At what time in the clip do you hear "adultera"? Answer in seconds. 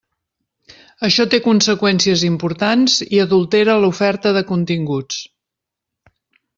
3.27-3.79